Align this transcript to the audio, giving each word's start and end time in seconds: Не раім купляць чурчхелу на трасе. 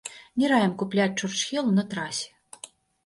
Не 0.43 0.47
раім 0.53 0.71
купляць 0.79 1.07
чурчхелу 1.19 1.77
на 1.77 1.83
трасе. 1.93 2.29